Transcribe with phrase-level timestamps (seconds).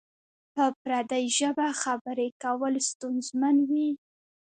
[0.53, 3.89] په پردۍ ژبه خبری کول ستونزمن وی؟